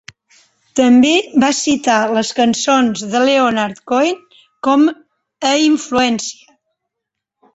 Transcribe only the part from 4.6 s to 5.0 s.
com